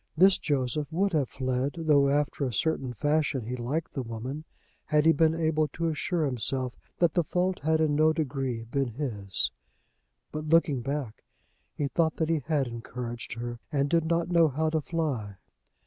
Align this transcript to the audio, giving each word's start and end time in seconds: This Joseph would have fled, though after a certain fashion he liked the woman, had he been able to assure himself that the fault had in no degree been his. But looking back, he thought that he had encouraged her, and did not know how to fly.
This 0.17 0.39
Joseph 0.39 0.91
would 0.91 1.13
have 1.13 1.29
fled, 1.29 1.75
though 1.77 2.09
after 2.09 2.43
a 2.43 2.51
certain 2.51 2.91
fashion 2.91 3.43
he 3.43 3.55
liked 3.55 3.93
the 3.93 4.01
woman, 4.01 4.45
had 4.85 5.05
he 5.05 5.11
been 5.11 5.35
able 5.35 5.67
to 5.73 5.89
assure 5.89 6.25
himself 6.25 6.75
that 6.97 7.13
the 7.13 7.23
fault 7.23 7.59
had 7.59 7.79
in 7.79 7.93
no 7.93 8.11
degree 8.11 8.63
been 8.63 8.93
his. 8.93 9.51
But 10.31 10.49
looking 10.49 10.81
back, 10.81 11.23
he 11.75 11.87
thought 11.87 12.15
that 12.15 12.29
he 12.29 12.39
had 12.47 12.65
encouraged 12.65 13.33
her, 13.35 13.59
and 13.71 13.91
did 13.91 14.05
not 14.05 14.31
know 14.31 14.47
how 14.47 14.71
to 14.71 14.81
fly. 14.81 15.35